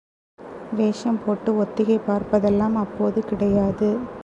[0.73, 3.89] வேஷம் போட்டு ஒத்திகை பார்ப்பதெல்லாம் அப்போது கிடையாது.